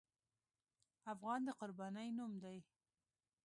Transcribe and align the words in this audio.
افغان 1.13 1.39
د 1.45 1.49
قربانۍ 1.59 2.09
نوم 2.17 2.33
دی. 2.43 2.57